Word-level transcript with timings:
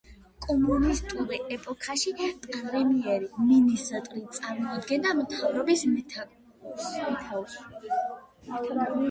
კომუნისტურ 0.43 1.33
ეპოქაში 1.57 2.13
პრემიერ-მინისტრი 2.47 4.23
წარმოადგენდა 4.39 5.13
მთავრობის 5.21 5.85
მეთაურს. 5.93 7.61